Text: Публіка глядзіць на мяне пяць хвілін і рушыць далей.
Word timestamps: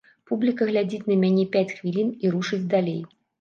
Публіка 0.29 0.67
глядзіць 0.69 1.01
на 1.11 1.17
мяне 1.25 1.43
пяць 1.57 1.71
хвілін 1.77 2.09
і 2.25 2.33
рушыць 2.39 2.61
далей. 2.75 2.99